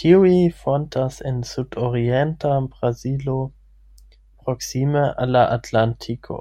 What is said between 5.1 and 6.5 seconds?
al la Atlantiko.